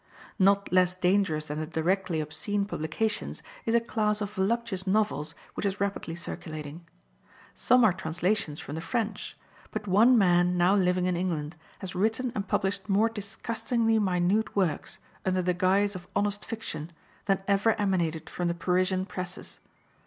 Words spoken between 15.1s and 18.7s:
under the guise of honest fiction, than ever emanated from the